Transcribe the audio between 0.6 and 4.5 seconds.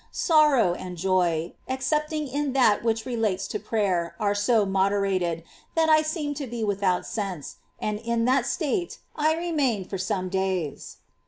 and joy, excepting in that which relates to prayer, are